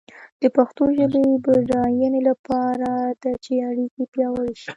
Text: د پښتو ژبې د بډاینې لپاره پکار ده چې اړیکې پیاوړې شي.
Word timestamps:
د 0.41 0.43
پښتو 0.55 0.83
ژبې 0.97 1.21
د 1.29 1.33
بډاینې 1.43 2.21
لپاره 2.29 2.89
پکار 3.01 3.11
ده 3.21 3.31
چې 3.43 3.53
اړیکې 3.69 4.03
پیاوړې 4.13 4.55
شي. 4.61 4.69